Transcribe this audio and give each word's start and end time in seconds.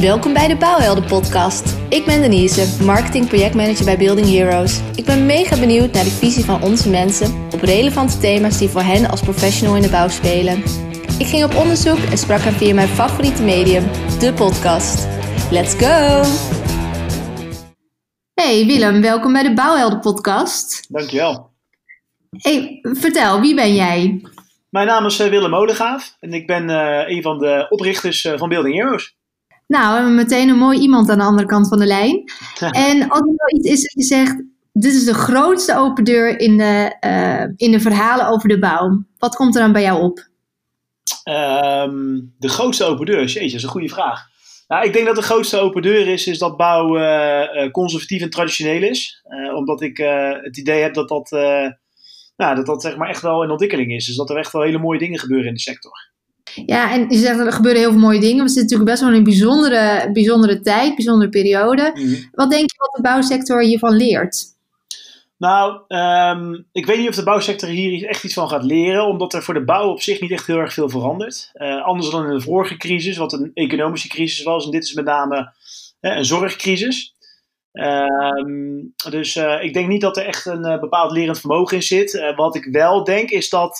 Welkom 0.00 0.32
bij 0.32 0.48
de 0.48 0.56
Bouwhelden 0.56 1.04
podcast. 1.04 1.76
Ik 1.88 2.04
ben 2.04 2.20
Denise, 2.20 2.84
marketing 2.84 3.28
projectmanager 3.28 3.84
bij 3.84 3.98
Building 3.98 4.26
Heroes. 4.26 4.80
Ik 4.94 5.04
ben 5.04 5.26
mega 5.26 5.58
benieuwd 5.58 5.92
naar 5.92 6.04
de 6.04 6.10
visie 6.10 6.44
van 6.44 6.62
onze 6.62 6.90
mensen 6.90 7.48
op 7.52 7.60
relevante 7.60 8.18
thema's 8.18 8.58
die 8.58 8.68
voor 8.68 8.82
hen 8.82 9.10
als 9.10 9.20
professional 9.20 9.76
in 9.76 9.82
de 9.82 9.90
bouw 9.90 10.08
spelen. 10.08 10.58
Ik 11.18 11.26
ging 11.26 11.44
op 11.44 11.54
onderzoek 11.54 11.98
en 11.98 12.18
sprak 12.18 12.40
hen 12.40 12.52
via 12.52 12.74
mijn 12.74 12.88
favoriete 12.88 13.42
medium, 13.42 13.84
de 14.18 14.32
podcast. 14.32 15.08
Let's 15.50 15.74
go! 15.74 16.22
Hey 18.34 18.66
Willem, 18.66 19.00
welkom 19.00 19.32
bij 19.32 19.42
de 19.42 19.54
Bouwhelden 19.54 20.00
podcast. 20.00 20.86
Dankjewel. 20.88 21.50
Hey, 22.36 22.78
vertel, 22.82 23.40
wie 23.40 23.54
ben 23.54 23.74
jij? 23.74 24.20
Mijn 24.68 24.86
naam 24.86 25.06
is 25.06 25.18
eh, 25.18 25.28
Willem 25.28 25.50
Molengaaf 25.50 26.16
en 26.20 26.32
ik 26.32 26.46
ben 26.46 26.68
uh, 26.68 27.08
een 27.08 27.22
van 27.22 27.38
de 27.38 27.66
oprichters 27.68 28.24
uh, 28.24 28.38
van 28.38 28.48
Building 28.48 28.74
Heroes. 28.74 29.15
Nou, 29.66 29.88
we 29.88 29.94
hebben 29.94 30.14
meteen 30.14 30.48
een 30.48 30.58
mooi 30.58 30.78
iemand 30.78 31.08
aan 31.10 31.18
de 31.18 31.24
andere 31.24 31.46
kant 31.46 31.68
van 31.68 31.78
de 31.78 31.86
lijn. 31.86 32.24
en 32.58 33.08
als 33.08 33.20
er 33.20 33.34
nou 33.36 33.50
iets 33.54 33.68
is 33.68 33.82
dat 33.82 33.92
je 33.92 34.02
zegt, 34.02 34.42
dit 34.72 34.92
is 34.92 35.04
de 35.04 35.14
grootste 35.14 35.76
open 35.76 36.04
deur 36.04 36.40
in 36.40 36.56
de, 36.56 36.96
uh, 37.00 37.52
in 37.56 37.70
de 37.70 37.80
verhalen 37.80 38.28
over 38.28 38.48
de 38.48 38.58
bouw. 38.58 39.04
Wat 39.18 39.36
komt 39.36 39.54
er 39.54 39.60
dan 39.60 39.72
bij 39.72 39.82
jou 39.82 40.02
op? 40.02 40.28
Um, 41.24 42.34
de 42.38 42.48
grootste 42.48 42.84
open 42.84 43.06
deur? 43.06 43.24
Jeetje, 43.24 43.40
dat 43.40 43.52
is 43.52 43.62
een 43.62 43.68
goede 43.68 43.88
vraag. 43.88 44.20
Nou, 44.68 44.86
ik 44.86 44.92
denk 44.92 45.06
dat 45.06 45.16
de 45.16 45.22
grootste 45.22 45.58
open 45.58 45.82
deur 45.82 46.08
is, 46.08 46.26
is 46.26 46.38
dat 46.38 46.56
bouw 46.56 46.98
uh, 46.98 47.70
conservatief 47.70 48.22
en 48.22 48.30
traditioneel 48.30 48.82
is. 48.82 49.22
Uh, 49.28 49.54
omdat 49.54 49.82
ik 49.82 49.96
het 50.42 50.56
idee 50.56 50.82
heb 50.82 50.94
dat 50.94 51.08
dat, 51.08 51.30
nou, 52.36 52.54
dat, 52.54 52.66
dat 52.66 52.82
zeg 52.82 52.96
maar 52.96 53.08
echt 53.08 53.22
wel 53.22 53.42
in 53.42 53.50
ontwikkeling 53.50 53.92
is. 53.92 54.06
Dus 54.06 54.16
dat 54.16 54.30
er 54.30 54.36
echt 54.36 54.52
wel 54.52 54.62
hele 54.62 54.78
mooie 54.78 54.98
dingen 54.98 55.18
gebeuren 55.18 55.46
in 55.46 55.54
de 55.54 55.60
sector. 55.60 56.14
Ja, 56.66 56.92
en 56.92 57.06
je 57.08 57.16
zegt 57.16 57.38
er 57.38 57.52
gebeuren 57.52 57.80
heel 57.80 57.90
veel 57.90 58.00
mooie 58.00 58.20
dingen. 58.20 58.44
We 58.44 58.50
zitten 58.50 58.62
natuurlijk 58.62 58.90
best 58.90 59.00
wel 59.00 59.10
in 59.10 59.16
een 59.16 59.24
bijzondere, 59.24 60.10
bijzondere 60.12 60.60
tijd, 60.60 60.94
bijzondere 60.94 61.30
periode. 61.30 61.90
Mm 61.94 62.04
-hmm. 62.04 62.28
Wat 62.32 62.50
denk 62.50 62.70
je 62.70 62.76
wat 62.78 62.96
de 62.96 63.02
bouwsector 63.02 63.62
hiervan 63.62 63.96
leert? 63.96 64.54
Nou, 65.38 65.80
um, 65.88 66.66
ik 66.72 66.86
weet 66.86 66.98
niet 66.98 67.08
of 67.08 67.14
de 67.14 67.22
bouwsector 67.22 67.68
hier 67.68 68.08
echt 68.08 68.24
iets 68.24 68.34
van 68.34 68.48
gaat 68.48 68.64
leren, 68.64 69.06
omdat 69.06 69.34
er 69.34 69.42
voor 69.42 69.54
de 69.54 69.64
bouw 69.64 69.90
op 69.90 70.02
zich 70.02 70.20
niet 70.20 70.30
echt 70.30 70.46
heel 70.46 70.58
erg 70.58 70.72
veel 70.72 70.88
verandert. 70.88 71.50
Uh, 71.54 71.84
anders 71.84 72.10
dan 72.10 72.26
in 72.26 72.34
de 72.34 72.40
vorige 72.40 72.76
crisis, 72.76 73.16
wat 73.16 73.32
een 73.32 73.50
economische 73.54 74.08
crisis 74.08 74.44
was. 74.44 74.64
En 74.64 74.70
dit 74.70 74.84
is 74.84 74.94
met 74.94 75.04
name 75.04 75.52
uh, 76.00 76.16
een 76.16 76.24
zorgcrisis. 76.24 77.15
Um, 77.76 78.94
dus 79.10 79.36
uh, 79.36 79.62
ik 79.62 79.74
denk 79.74 79.88
niet 79.88 80.00
dat 80.00 80.16
er 80.16 80.26
echt 80.26 80.46
een 80.46 80.66
uh, 80.66 80.80
bepaald 80.80 81.12
lerend 81.12 81.40
vermogen 81.40 81.76
in 81.76 81.82
zit. 81.82 82.14
Uh, 82.14 82.36
wat 82.36 82.56
ik 82.56 82.64
wel 82.64 83.04
denk 83.04 83.30
is 83.30 83.48
dat, 83.48 83.76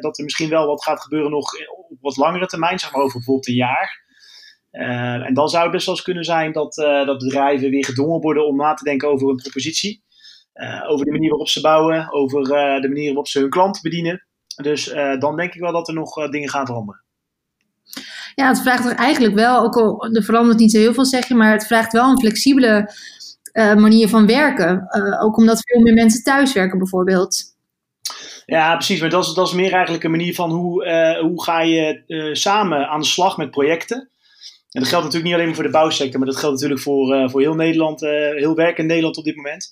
dat 0.00 0.18
er 0.18 0.24
misschien 0.24 0.48
wel 0.48 0.66
wat 0.66 0.82
gaat 0.82 1.02
gebeuren 1.02 1.30
nog 1.30 1.52
op 1.88 1.98
wat 2.00 2.16
langere 2.16 2.46
termijn, 2.46 2.78
zeg 2.78 2.92
maar 2.92 3.02
over 3.02 3.16
bijvoorbeeld 3.16 3.48
een 3.48 3.54
jaar. 3.54 4.06
en 4.70 5.34
dan 5.34 5.48
zou 5.48 5.62
het 5.62 5.72
best 5.72 5.86
wel 5.86 5.94
eens 5.94 6.04
kunnen 6.04 6.24
zijn 6.24 6.52
dat, 6.52 6.74
dat 6.74 7.18
bedrijven 7.18 7.70
weer 7.70 7.84
gedwongen 7.84 8.20
worden 8.20 8.46
om 8.46 8.56
na 8.56 8.74
te 8.74 8.84
denken 8.84 9.08
over 9.08 9.26
hun 9.26 9.36
propositie. 9.36 10.04
over 10.86 11.04
de 11.04 11.12
manier 11.12 11.28
waarop 11.28 11.48
ze 11.48 11.60
bouwen, 11.60 12.12
over 12.12 12.42
de 12.80 12.88
manier 12.88 13.06
waarop 13.06 13.28
ze 13.28 13.40
hun 13.40 13.50
klant 13.50 13.80
bedienen. 13.82 14.26
Dus 14.62 14.84
dan 15.18 15.36
denk 15.36 15.54
ik 15.54 15.60
wel 15.60 15.72
dat 15.72 15.88
er 15.88 15.94
nog 15.94 16.30
dingen 16.30 16.48
gaan 16.48 16.66
veranderen. 16.66 17.04
Ja, 18.38 18.48
het 18.48 18.60
vraagt 18.60 18.84
er 18.84 18.96
eigenlijk 18.96 19.34
wel, 19.34 19.60
ook 19.60 19.76
al 19.76 20.08
er 20.12 20.22
verandert 20.22 20.58
niet 20.58 20.70
zo 20.70 20.78
heel 20.78 20.94
veel 20.94 21.04
zeg 21.04 21.28
je, 21.28 21.34
maar 21.34 21.52
het 21.52 21.66
vraagt 21.66 21.92
wel 21.92 22.10
een 22.10 22.18
flexibele 22.18 22.94
uh, 23.52 23.74
manier 23.74 24.08
van 24.08 24.26
werken. 24.26 24.88
Uh, 24.90 25.24
ook 25.24 25.36
omdat 25.36 25.60
veel 25.62 25.80
meer 25.80 25.94
mensen 25.94 26.22
thuiswerken 26.22 26.78
bijvoorbeeld. 26.78 27.44
Ja, 28.46 28.74
precies. 28.74 29.00
Maar 29.00 29.10
dat 29.10 29.26
is, 29.26 29.32
dat 29.32 29.46
is 29.46 29.54
meer 29.54 29.72
eigenlijk 29.72 30.04
een 30.04 30.10
manier 30.10 30.34
van 30.34 30.50
hoe, 30.50 30.84
uh, 30.86 31.20
hoe 31.20 31.42
ga 31.42 31.60
je 31.60 32.02
samen 32.32 32.88
aan 32.88 33.00
de 33.00 33.06
slag 33.06 33.36
met 33.36 33.50
projecten. 33.50 33.98
En 34.70 34.80
dat 34.80 34.88
geldt 34.88 35.04
natuurlijk 35.04 35.32
niet 35.32 35.40
alleen 35.40 35.54
voor 35.54 35.64
de 35.64 35.70
bouwsector, 35.70 36.18
maar 36.18 36.28
dat 36.28 36.38
geldt 36.38 36.54
natuurlijk 36.54 36.80
voor, 36.80 37.30
voor 37.30 37.40
heel 37.40 37.54
Nederland, 37.54 38.00
heel 38.00 38.54
werk 38.54 38.78
in 38.78 38.86
Nederland 38.86 39.16
op 39.16 39.24
dit 39.24 39.36
moment. 39.36 39.70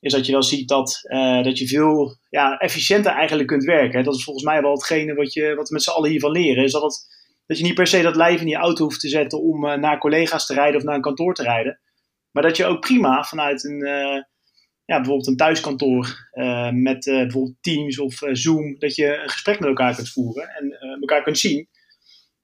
Is 0.00 0.12
dat 0.12 0.26
je 0.26 0.32
wel 0.32 0.42
ziet 0.42 0.68
dat, 0.68 1.00
dat 1.42 1.58
je 1.58 1.66
veel 1.66 2.16
ja, 2.30 2.58
efficiënter 2.58 3.12
eigenlijk 3.12 3.48
kunt 3.48 3.64
werken. 3.64 4.04
Dat 4.04 4.14
is 4.14 4.24
volgens 4.24 4.44
mij 4.44 4.62
wel 4.62 4.72
hetgene 4.72 5.14
wat, 5.14 5.32
je, 5.32 5.54
wat 5.54 5.68
we 5.68 5.74
met 5.74 5.82
z'n 5.82 5.90
allen 5.90 6.10
hiervan 6.10 6.30
leren. 6.30 6.64
Is 6.64 6.72
dat 6.72 6.82
het 6.82 7.14
dat 7.46 7.58
je 7.58 7.64
niet 7.64 7.74
per 7.74 7.86
se 7.86 8.02
dat 8.02 8.16
lijf 8.16 8.40
in 8.40 8.48
je 8.48 8.56
auto 8.56 8.84
hoeft 8.84 9.00
te 9.00 9.08
zetten 9.08 9.42
om 9.42 9.64
uh, 9.64 9.74
naar 9.74 9.98
collega's 9.98 10.46
te 10.46 10.54
rijden 10.54 10.76
of 10.76 10.82
naar 10.82 10.94
een 10.94 11.00
kantoor 11.00 11.34
te 11.34 11.42
rijden. 11.42 11.80
Maar 12.30 12.42
dat 12.42 12.56
je 12.56 12.64
ook 12.64 12.80
prima 12.80 13.24
vanuit 13.24 13.64
een, 13.64 13.80
uh, 13.80 14.22
ja, 14.84 14.96
bijvoorbeeld 14.96 15.26
een 15.26 15.36
thuiskantoor 15.36 16.28
uh, 16.32 16.70
met 16.70 17.04
bijvoorbeeld 17.04 17.56
Teams 17.60 17.98
of 17.98 18.18
Zoom, 18.32 18.78
dat 18.78 18.94
je 18.94 19.16
een 19.16 19.28
gesprek 19.28 19.58
met 19.58 19.68
elkaar 19.68 19.94
kunt 19.94 20.10
voeren 20.10 20.48
en 20.48 20.78
elkaar 21.00 21.22
kunt 21.22 21.38
zien. 21.38 21.68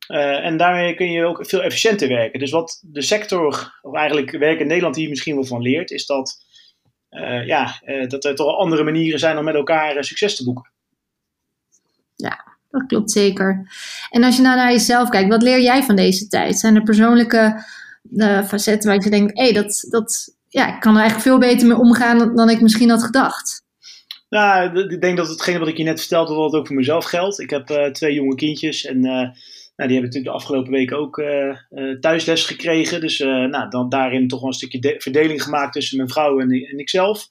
en 0.06 0.56
daarmee 0.56 0.94
kun 0.94 1.10
je 1.10 1.24
ook 1.24 1.46
veel 1.46 1.62
efficiënter 1.62 2.08
werken. 2.08 2.38
Dus 2.38 2.50
wat 2.50 2.82
de 2.86 3.02
sector, 3.02 3.78
of 3.82 3.94
eigenlijk 3.94 4.30
werk 4.30 4.60
in 4.60 4.66
Nederland 4.66 4.96
hier 4.96 5.08
misschien 5.08 5.34
wel 5.34 5.44
van 5.44 5.62
leert, 5.62 5.90
is 5.90 6.06
dat, 6.06 6.44
ja, 7.44 7.80
dat 8.08 8.24
er 8.24 8.34
toch 8.34 8.56
andere 8.56 8.84
manieren 8.84 9.18
zijn 9.18 9.38
om 9.38 9.44
met 9.44 9.54
elkaar 9.54 10.04
succes 10.04 10.36
te 10.36 10.44
boeken. 10.44 10.72
Ja, 12.16 12.51
dat 12.72 12.86
klopt 12.86 13.10
zeker. 13.10 13.66
En 14.10 14.24
als 14.24 14.36
je 14.36 14.42
nou 14.42 14.56
naar 14.56 14.72
jezelf 14.72 15.08
kijkt, 15.08 15.28
wat 15.28 15.42
leer 15.42 15.60
jij 15.60 15.82
van 15.82 15.96
deze 15.96 16.26
tijd? 16.26 16.58
Zijn 16.58 16.74
er 16.74 16.82
persoonlijke 16.82 17.64
uh, 18.12 18.42
facetten 18.42 18.90
waar 18.90 19.02
je 19.04 19.10
denkt, 19.10 19.38
hé, 19.38 19.44
hey, 19.44 19.52
dat, 19.52 19.86
dat, 19.90 20.36
ja, 20.48 20.74
ik 20.74 20.80
kan 20.80 20.94
er 20.94 21.00
eigenlijk 21.00 21.28
veel 21.28 21.38
beter 21.38 21.66
mee 21.68 21.78
omgaan 21.78 22.36
dan 22.36 22.50
ik 22.50 22.60
misschien 22.60 22.90
had 22.90 23.02
gedacht? 23.02 23.62
Nou, 24.28 24.78
ik 24.90 25.00
denk 25.00 25.16
dat 25.16 25.28
hetgene 25.28 25.58
wat 25.58 25.68
ik 25.68 25.76
je 25.76 25.82
net 25.82 26.00
vertelde, 26.00 26.34
dat 26.34 26.44
het 26.44 26.54
ook 26.54 26.66
voor 26.66 26.76
mezelf 26.76 27.04
geldt. 27.04 27.40
Ik 27.40 27.50
heb 27.50 27.70
uh, 27.70 27.86
twee 27.86 28.14
jonge 28.14 28.34
kindjes 28.34 28.84
en 28.84 28.96
uh, 28.96 29.02
nou, 29.02 29.88
die 29.90 30.00
hebben 30.00 30.02
natuurlijk 30.02 30.24
de 30.24 30.30
afgelopen 30.30 30.72
weken 30.72 30.98
ook 30.98 31.22
thuisles 32.00 32.44
gekregen. 32.44 33.00
Dus 33.00 33.18
nou, 33.18 33.68
dan 33.68 33.88
daarin 33.88 34.28
toch 34.28 34.40
wel 34.40 34.48
een 34.48 34.54
stukje 34.54 34.94
verdeling 34.98 35.42
gemaakt 35.42 35.72
tussen 35.72 35.96
mijn 35.96 36.08
vrouw 36.08 36.40
en, 36.40 36.50
en 36.50 36.78
ikzelf. 36.78 37.28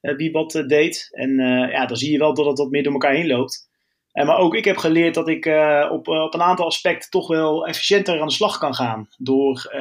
wie 0.00 0.32
wat 0.32 0.64
deed. 0.66 1.08
En 1.10 1.36
ja, 1.70 1.86
dan 1.86 1.96
zie 1.96 2.12
je 2.12 2.18
wel 2.18 2.34
dat 2.34 2.46
het 2.46 2.58
wat 2.58 2.70
meer 2.70 2.82
door 2.82 2.92
elkaar 2.92 3.14
heen 3.14 3.26
loopt. 3.26 3.68
Uh, 4.14 4.26
maar 4.26 4.38
ook 4.38 4.54
ik 4.54 4.64
heb 4.64 4.76
geleerd 4.76 5.14
dat 5.14 5.28
ik 5.28 5.46
uh, 5.46 5.88
op, 5.92 6.08
uh, 6.08 6.22
op 6.22 6.34
een 6.34 6.42
aantal 6.42 6.66
aspecten 6.66 7.10
toch 7.10 7.28
wel 7.28 7.66
efficiënter 7.66 8.20
aan 8.20 8.26
de 8.26 8.32
slag 8.32 8.58
kan 8.58 8.74
gaan. 8.74 9.08
Door 9.16 9.72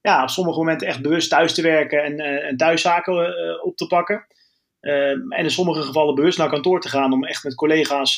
ja, 0.00 0.22
op 0.22 0.28
sommige 0.28 0.58
momenten 0.58 0.86
echt 0.86 1.02
bewust 1.02 1.30
thuis 1.30 1.54
te 1.54 1.62
werken 1.62 2.04
en, 2.04 2.18
en 2.18 2.56
thuiszaken 2.56 3.34
op 3.64 3.76
te 3.76 3.86
pakken. 3.86 4.26
En 4.80 5.30
in 5.30 5.50
sommige 5.50 5.82
gevallen 5.82 6.14
bewust 6.14 6.38
naar 6.38 6.48
kantoor 6.48 6.80
te 6.80 6.88
gaan 6.88 7.12
om 7.12 7.24
echt 7.24 7.44
met 7.44 7.54
collega's 7.54 8.12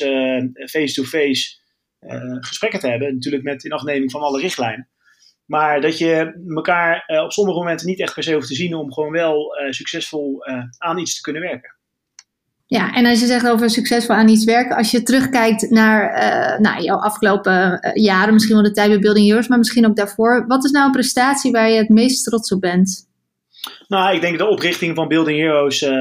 face-to-face 0.69 1.57
gesprekken 2.39 2.79
te 2.79 2.87
hebben. 2.89 3.13
Natuurlijk 3.13 3.43
met 3.43 3.63
inachtneming 3.63 4.11
van 4.11 4.21
alle 4.21 4.39
richtlijnen. 4.39 4.89
Maar 5.45 5.81
dat 5.81 5.97
je 5.97 6.41
elkaar 6.55 7.03
op 7.23 7.31
sommige 7.31 7.57
momenten 7.57 7.87
niet 7.87 7.99
echt 7.99 8.13
per 8.13 8.23
se 8.23 8.33
hoeft 8.33 8.47
te 8.47 8.55
zien 8.55 8.75
om 8.75 8.93
gewoon 8.93 9.11
wel 9.11 9.55
succesvol 9.69 10.45
aan 10.77 10.97
iets 10.97 11.15
te 11.15 11.21
kunnen 11.21 11.41
werken. 11.41 11.76
Ja, 12.69 12.93
en 12.93 13.05
als 13.05 13.19
je 13.19 13.25
zegt 13.25 13.49
over 13.49 13.69
succesvol 13.69 14.15
aan 14.15 14.29
iets 14.29 14.43
werken, 14.43 14.75
als 14.75 14.91
je 14.91 15.03
terugkijkt 15.03 15.69
naar 15.69 16.59
uh, 16.61 16.83
jouw 16.83 16.97
afgelopen 16.97 17.79
uh, 17.81 18.03
jaren, 18.03 18.33
misschien 18.33 18.55
wel 18.55 18.63
de 18.63 18.71
tijd 18.71 18.89
bij 18.89 18.99
Building 18.99 19.27
Heroes, 19.27 19.47
maar 19.47 19.57
misschien 19.57 19.85
ook 19.85 19.95
daarvoor, 19.95 20.45
wat 20.47 20.65
is 20.65 20.71
nou 20.71 20.85
een 20.85 20.91
prestatie 20.91 21.51
waar 21.51 21.69
je 21.69 21.77
het 21.77 21.89
meest 21.89 22.23
trots 22.23 22.51
op 22.51 22.61
bent? 22.61 23.09
Nou, 23.87 24.15
ik 24.15 24.21
denk 24.21 24.37
de 24.37 24.47
oprichting 24.47 24.95
van 24.95 25.07
Building 25.07 25.39
Heroes 25.39 25.81
uh, 25.81 25.91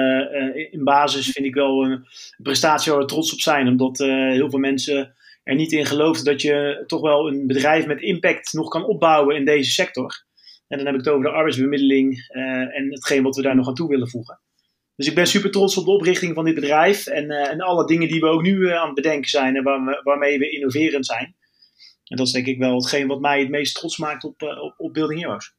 in 0.71 0.85
basis 0.85 1.31
vind 1.31 1.47
ik 1.47 1.55
wel 1.55 1.85
een 1.85 2.07
prestatie 2.43 2.93
waar 2.93 3.01
we 3.01 3.07
trots 3.07 3.33
op 3.33 3.41
zijn, 3.41 3.69
omdat 3.69 3.99
heel 3.99 4.51
veel 4.51 4.59
mensen 4.59 5.15
er 5.43 5.55
niet 5.55 5.73
in 5.73 5.87
geloofden 5.87 6.25
dat 6.25 6.43
je 6.43 6.85
toch 6.87 7.01
wel 7.01 7.29
een 7.29 7.47
bedrijf 7.47 7.87
met 7.87 8.01
impact 8.01 8.53
nog 8.53 8.69
kan 8.69 8.85
opbouwen 8.85 9.37
in 9.37 9.45
deze 9.45 9.71
sector. 9.71 10.25
En 10.69 10.77
dan 10.77 10.87
heb 10.87 10.95
ik 10.95 11.05
het 11.05 11.13
over 11.15 11.25
de 11.25 11.37
arbeidsbemiddeling 11.37 12.27
en 12.73 12.89
hetgeen 12.91 13.23
wat 13.23 13.37
we 13.37 13.43
daar 13.43 13.57
nog 13.57 13.69
aan 13.69 13.75
toe 13.75 13.89
willen 13.89 14.09
voegen. 14.09 14.41
Dus 14.97 15.07
ik 15.07 15.15
ben 15.15 15.27
super 15.27 15.51
trots 15.51 15.77
op 15.77 15.85
de 15.85 15.91
oprichting 15.91 16.35
van 16.35 16.45
dit 16.45 16.55
bedrijf 16.55 17.07
en, 17.07 17.25
uh, 17.25 17.51
en 17.51 17.61
alle 17.61 17.87
dingen 17.87 18.09
die 18.09 18.21
we 18.21 18.27
ook 18.27 18.43
nu 18.43 18.57
uh, 18.57 18.77
aan 18.77 18.87
het 18.87 18.95
bedenken 18.95 19.31
zijn 19.31 19.57
en 19.57 19.63
waar 19.63 19.85
we, 19.85 20.01
waarmee 20.03 20.39
we 20.39 20.51
innoverend 20.51 21.07
zijn. 21.07 21.35
En 22.05 22.17
dat 22.17 22.27
is 22.27 22.33
denk 22.33 22.47
ik 22.47 22.59
wel 22.59 22.75
hetgeen 22.75 23.07
wat 23.07 23.21
mij 23.21 23.41
het 23.41 23.49
meest 23.49 23.75
trots 23.75 23.99
maakt 23.99 24.25
op, 24.25 24.43
uh, 24.43 24.63
op, 24.63 24.75
op 24.77 24.93
Building 24.93 25.21
Heroes. 25.21 25.55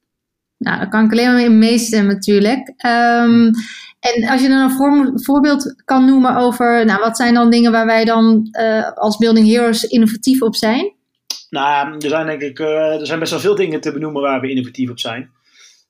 Nou, 0.57 0.77
daar 0.77 0.89
kan 0.89 1.05
ik 1.05 1.11
alleen 1.11 1.31
maar 1.31 1.43
in 1.43 1.57
meestemmen 1.57 2.13
natuurlijk. 2.13 2.67
Um, 2.67 3.51
en 3.99 4.27
als 4.29 4.41
je 4.41 4.47
dan 4.47 4.61
een 4.61 4.71
voor, 4.71 5.11
voorbeeld 5.13 5.81
kan 5.85 6.05
noemen 6.05 6.35
over, 6.35 6.85
nou, 6.85 6.99
wat 6.99 7.17
zijn 7.17 7.33
dan 7.33 7.49
dingen 7.49 7.71
waar 7.71 7.85
wij 7.85 8.05
dan 8.05 8.49
als 8.95 9.17
Building 9.17 9.47
Heroes 9.47 9.83
innovatief 9.83 10.41
op 10.41 10.55
zijn? 10.55 10.93
Nou, 11.49 11.93
er 11.93 12.09
zijn 12.09 12.25
denk 12.25 12.41
ik, 12.41 12.59
er 12.59 13.05
zijn 13.05 13.19
best 13.19 13.31
wel 13.31 13.39
veel 13.39 13.55
dingen 13.55 13.81
te 13.81 13.91
benoemen 13.91 14.21
waar 14.21 14.41
we 14.41 14.49
innovatief 14.49 14.89
op 14.89 14.99
zijn. 14.99 15.21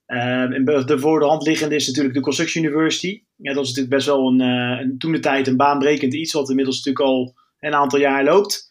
Um, 0.07 0.54
en 0.54 0.66
de 0.66 1.00
voor 1.00 1.19
de 1.19 1.25
hand 1.25 1.48
liggende 1.48 1.75
is 1.75 1.88
natuurlijk 1.88 2.16
de 2.16 2.22
Construction 2.22 2.63
University. 2.63 3.22
Ja, 3.38 3.54
dat 3.54 3.63
is 3.63 3.69
natuurlijk 3.69 3.95
best 3.95 4.07
wel 4.07 4.28
een, 4.28 4.42
uh, 4.42 4.80
een 4.80 4.98
toen 4.98 5.12
de 5.12 5.19
tijd 5.19 5.48
een 5.48 5.57
baanbrekend 5.57 6.13
iets, 6.13 6.34
wat 6.34 6.50
inmiddels 6.50 6.75
natuurlijk 6.78 7.06
al 7.06 7.36
een 7.60 7.74
aantal 7.74 8.00
jaar 8.00 8.24
loopt. 8.24 8.69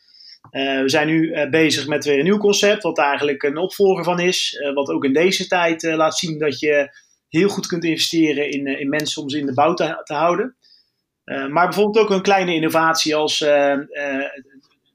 Uh, 0.50 0.80
we 0.80 0.88
zijn 0.88 1.06
nu 1.06 1.22
uh, 1.22 1.50
bezig 1.50 1.86
met 1.86 2.04
weer 2.04 2.18
een 2.18 2.24
nieuw 2.24 2.38
concept, 2.38 2.82
wat 2.82 2.98
eigenlijk 2.98 3.42
een 3.42 3.56
opvolger 3.56 4.04
van 4.04 4.20
is. 4.20 4.60
wat 4.74 4.88
ook 4.88 5.04
in 5.04 5.12
deze 5.12 5.46
tijd 5.46 5.82
laat 5.82 6.18
zien 6.18 6.38
dat 6.38 6.58
je 6.58 6.90
heel 7.28 7.48
goed 7.48 7.66
kunt 7.66 7.84
investeren 7.84 8.50
in, 8.50 8.66
in 8.66 8.88
mensen 8.88 9.22
om 9.22 9.28
ze 9.28 9.38
in 9.38 9.46
de 9.46 9.54
bouw 9.54 9.74
te, 9.74 10.00
te 10.04 10.14
houden. 10.14 10.56
maar 11.24 11.68
bijvoorbeeld 11.68 11.98
ook 11.98 12.10
een 12.10 12.22
kleine 12.22 12.54
innovatie 12.54 13.14
als 13.14 13.44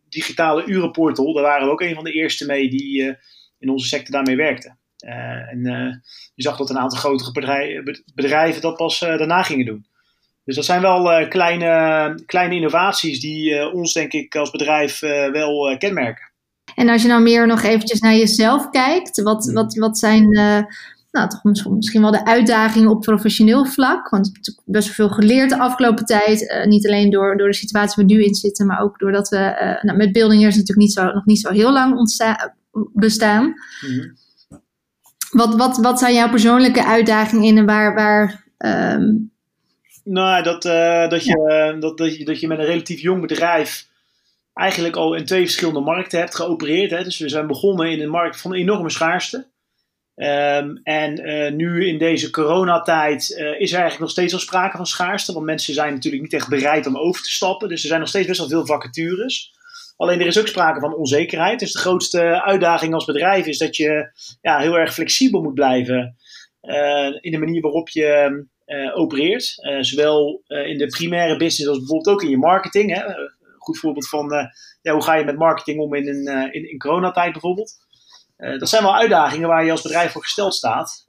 digitale 0.09 0.65
urenportal. 0.65 1.33
Daar 1.33 1.43
waren 1.43 1.65
we 1.65 1.71
ook 1.71 1.81
een 1.81 1.95
van 1.95 2.03
de 2.03 2.11
eerste 2.11 2.45
mee 2.45 2.69
die 2.69 3.17
in 3.59 3.69
onze 3.69 3.87
sector 3.87 4.11
daarmee 4.11 4.35
werkten. 4.35 4.80
En 5.01 5.61
je 6.35 6.43
zag 6.43 6.57
dat 6.57 6.69
een 6.69 6.77
aantal 6.77 6.99
grotere 6.99 8.01
bedrijven 8.15 8.61
dat 8.61 8.75
pas 8.75 8.99
daarna 8.99 9.43
gingen 9.43 9.65
doen. 9.65 9.85
Dus 10.43 10.55
dat 10.55 10.65
zijn 10.65 10.81
wel 10.81 11.27
kleine, 11.27 12.23
kleine 12.25 12.55
innovaties 12.55 13.19
die 13.19 13.71
ons, 13.71 13.93
denk 13.93 14.11
ik, 14.11 14.35
als 14.35 14.51
bedrijf 14.51 14.99
wel 15.31 15.77
kenmerken. 15.77 16.31
En 16.75 16.89
als 16.89 17.01
je 17.01 17.07
nou 17.07 17.21
meer 17.21 17.47
nog 17.47 17.61
eventjes 17.61 17.99
naar 17.99 18.15
jezelf 18.15 18.69
kijkt, 18.69 19.21
wat, 19.21 19.45
hmm. 19.45 19.53
wat, 19.53 19.75
wat 19.75 19.97
zijn 19.97 20.27
nou, 21.11 21.29
toch 21.29 21.43
misschien 21.69 22.01
wel 22.01 22.11
de 22.11 22.25
uitdagingen 22.25 22.89
op 22.89 23.01
professioneel 23.01 23.65
vlak. 23.65 24.09
Want 24.09 24.27
ik 24.27 24.35
heb 24.45 24.55
best 24.65 24.85
wel 24.85 24.95
veel 24.95 25.15
geleerd 25.15 25.49
de 25.49 25.59
afgelopen 25.59 26.05
tijd. 26.05 26.41
Uh, 26.41 26.65
niet 26.65 26.87
alleen 26.87 27.09
door, 27.09 27.37
door 27.37 27.47
de 27.47 27.53
situatie 27.53 27.95
waar 27.95 28.05
we 28.05 28.13
nu 28.13 28.23
in 28.23 28.35
zitten, 28.35 28.65
maar 28.65 28.79
ook 28.79 28.99
doordat 28.99 29.29
we 29.29 29.37
uh, 29.37 29.83
nou, 29.83 29.97
met 29.97 30.11
Building 30.11 30.41
Years 30.41 30.55
natuurlijk 30.55 30.87
niet 30.87 30.93
zo, 30.93 31.03
nog 31.03 31.25
niet 31.25 31.39
zo 31.39 31.51
heel 31.51 31.73
lang 31.73 31.99
bestaan. 32.93 33.53
Mhm. 33.81 34.09
Wat, 35.31 35.55
wat, 35.55 35.77
wat 35.77 35.99
zijn 35.99 36.13
jouw 36.13 36.29
persoonlijke 36.29 36.85
uitdagingen 36.85 37.43
in 37.43 37.57
en 37.57 37.65
waar. 37.65 37.95
waar 37.95 38.43
um... 38.57 39.31
Nou, 40.03 40.43
dat, 40.43 40.65
uh, 40.65 41.09
dat, 41.09 41.23
je, 41.23 41.75
dat, 41.79 41.97
dat, 41.97 42.17
je, 42.17 42.25
dat 42.25 42.39
je 42.39 42.47
met 42.47 42.59
een 42.59 42.65
relatief 42.65 43.01
jong 43.01 43.21
bedrijf 43.21 43.87
eigenlijk 44.53 44.95
al 44.95 45.13
in 45.13 45.25
twee 45.25 45.41
verschillende 45.41 45.79
markten 45.79 46.19
hebt 46.19 46.35
geopereerd. 46.35 46.91
Hè. 46.91 47.03
Dus 47.03 47.19
we 47.19 47.29
zijn 47.29 47.47
begonnen 47.47 47.91
in 47.91 48.01
een 48.01 48.09
markt 48.09 48.41
van 48.41 48.53
enorme 48.53 48.89
schaarste. 48.89 49.47
Um, 50.15 50.79
en 50.83 51.27
uh, 51.27 51.51
nu 51.51 51.87
in 51.87 51.97
deze 51.97 52.29
coronatijd 52.29 53.29
uh, 53.29 53.37
is 53.37 53.71
er 53.71 53.79
eigenlijk 53.79 53.99
nog 53.99 54.09
steeds 54.09 54.31
wel 54.31 54.41
sprake 54.41 54.77
van 54.77 54.87
schaarste. 54.87 55.33
Want 55.33 55.45
mensen 55.45 55.73
zijn 55.73 55.93
natuurlijk 55.93 56.23
niet 56.23 56.33
echt 56.33 56.49
bereid 56.49 56.87
om 56.87 56.97
over 56.97 57.23
te 57.23 57.31
stappen. 57.31 57.69
Dus 57.69 57.81
er 57.81 57.87
zijn 57.87 57.99
nog 57.99 58.09
steeds 58.09 58.27
best 58.27 58.39
wel 58.39 58.49
veel 58.49 58.65
vacatures. 58.65 59.53
Alleen 60.01 60.19
er 60.19 60.27
is 60.27 60.39
ook 60.39 60.47
sprake 60.47 60.79
van 60.79 60.95
onzekerheid. 60.95 61.59
Dus 61.59 61.71
de 61.71 61.79
grootste 61.79 62.43
uitdaging 62.43 62.93
als 62.93 63.05
bedrijf 63.05 63.45
is 63.45 63.57
dat 63.57 63.75
je 63.75 64.11
ja, 64.41 64.59
heel 64.59 64.77
erg 64.77 64.93
flexibel 64.93 65.41
moet 65.41 65.53
blijven 65.53 66.17
uh, 66.61 67.17
in 67.19 67.31
de 67.31 67.37
manier 67.37 67.61
waarop 67.61 67.89
je 67.89 68.45
opereert. 68.93 69.55
zowel 69.79 70.43
in 70.47 70.77
de 70.77 70.87
primaire 70.87 71.37
business 71.37 71.67
als 71.67 71.77
bijvoorbeeld 71.77 72.15
ook 72.15 72.23
in 72.23 72.29
je 72.29 72.37
marketing. 72.37 72.95
Hè. 72.95 73.03
Goed 73.57 73.79
voorbeeld 73.79 74.09
van 74.09 74.49
ja, 74.81 74.93
hoe 74.93 75.03
ga 75.03 75.15
je 75.15 75.25
met 75.25 75.37
marketing 75.37 75.79
om 75.79 75.93
in, 75.93 76.07
een, 76.07 76.53
in, 76.53 76.69
in 76.71 76.77
coronatijd 76.77 77.31
bijvoorbeeld. 77.31 77.73
Dat 78.37 78.69
zijn 78.69 78.83
wel 78.83 78.95
uitdagingen 78.95 79.47
waar 79.47 79.65
je 79.65 79.71
als 79.71 79.81
bedrijf 79.81 80.11
voor 80.11 80.23
gesteld 80.23 80.53
staat. 80.53 81.05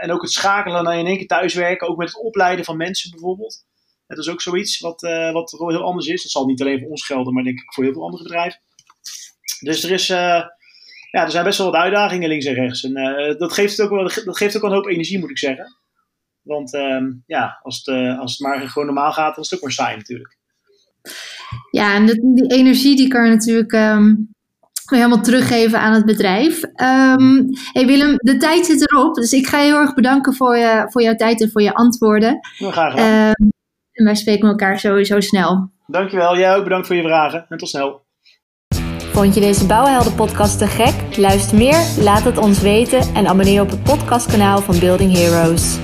En 0.00 0.10
ook 0.10 0.22
het 0.22 0.32
schakelen 0.32 0.84
naar 0.84 0.98
in 0.98 1.06
één 1.06 1.16
keer 1.16 1.26
thuiswerken, 1.26 1.88
ook 1.88 1.96
met 1.96 2.08
het 2.08 2.22
opleiden 2.22 2.64
van 2.64 2.76
mensen 2.76 3.10
bijvoorbeeld. 3.10 3.64
Dat 4.06 4.18
is 4.18 4.28
ook 4.28 4.40
zoiets 4.40 4.80
wat, 4.80 5.02
uh, 5.02 5.32
wat 5.32 5.50
heel 5.50 5.82
anders 5.82 6.06
is. 6.06 6.22
Dat 6.22 6.30
zal 6.30 6.46
niet 6.46 6.60
alleen 6.60 6.80
voor 6.80 6.90
ons 6.90 7.06
gelden, 7.06 7.34
maar 7.34 7.42
denk 7.42 7.60
ik 7.60 7.72
voor 7.72 7.84
heel 7.84 7.92
veel 7.92 8.04
andere 8.04 8.22
bedrijven. 8.22 8.60
Dus 9.60 9.84
er, 9.84 9.90
is, 9.90 10.06
ja, 10.06 10.50
er 11.10 11.30
zijn 11.30 11.44
best 11.44 11.58
wel 11.58 11.70
wat 11.70 11.80
uitdagingen 11.80 12.28
links 12.28 12.44
en 12.44 12.54
rechts. 12.54 12.84
En 12.84 12.92
dat, 13.38 13.52
geeft 13.52 13.80
ook 13.80 13.90
wel, 13.90 14.02
dat 14.24 14.36
geeft 14.36 14.56
ook 14.56 14.62
wel 14.62 14.70
een 14.70 14.76
hoop 14.76 14.88
energie, 14.88 15.18
moet 15.18 15.30
ik 15.30 15.38
zeggen. 15.38 15.76
Want 16.42 16.74
ehm, 16.74 17.12
ja, 17.26 17.60
als 17.62 17.82
het, 17.84 18.18
als 18.18 18.32
het 18.32 18.40
maar 18.40 18.68
gewoon 18.68 18.86
normaal 18.86 19.12
gaat, 19.12 19.34
dan 19.34 19.44
is 19.44 19.50
het 19.50 19.58
ook 19.58 19.64
maar 19.64 19.74
saai 19.74 19.96
natuurlijk. 19.96 20.36
Ja, 21.70 21.94
en 21.94 22.06
die 22.34 22.52
energie 22.52 22.96
die 22.96 23.08
kan 23.08 23.24
je 23.24 23.30
natuurlijk 23.30 23.72
um, 23.72 24.34
helemaal 24.84 25.20
teruggeven 25.20 25.80
aan 25.80 25.92
het 25.92 26.04
bedrijf. 26.04 26.62
Um, 26.62 27.48
hey 27.72 27.86
Willem, 27.86 28.14
de 28.16 28.36
tijd 28.36 28.66
zit 28.66 28.90
erop. 28.90 29.14
Dus 29.14 29.32
ik 29.32 29.46
ga 29.46 29.58
je 29.58 29.66
heel 29.66 29.80
erg 29.80 29.94
bedanken 29.94 30.34
voor, 30.34 30.56
je, 30.56 30.86
voor 30.88 31.02
jouw 31.02 31.14
tijd 31.14 31.40
en 31.40 31.50
voor 31.50 31.62
je 31.62 31.74
antwoorden. 31.74 32.38
Graag 32.40 32.90
gedaan. 32.90 33.34
Um, 33.40 33.53
en 33.94 34.04
wij 34.04 34.14
spreken 34.14 34.48
elkaar 34.48 34.78
sowieso 34.78 35.20
snel. 35.20 35.70
Dankjewel. 35.86 36.36
Jij 36.36 36.56
ook 36.56 36.64
bedankt 36.64 36.86
voor 36.86 36.96
je 36.96 37.02
vragen. 37.02 37.46
En 37.48 37.58
tot 37.58 37.68
snel. 37.68 38.02
Vond 39.12 39.34
je 39.34 39.40
deze 39.40 39.66
Bouwhelden 39.66 40.14
podcast 40.14 40.58
te 40.58 40.66
gek? 40.66 41.16
Luister 41.16 41.56
meer, 41.56 41.94
laat 42.00 42.24
het 42.24 42.38
ons 42.38 42.60
weten 42.60 43.14
en 43.14 43.26
abonneer 43.26 43.60
op 43.60 43.70
het 43.70 43.82
podcastkanaal 43.82 44.60
van 44.60 44.78
Building 44.78 45.12
Heroes. 45.16 45.78